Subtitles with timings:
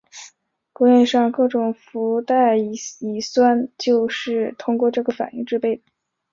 [0.73, 5.83] 工业上各种氯代乙酸就是通过这个反应制备的。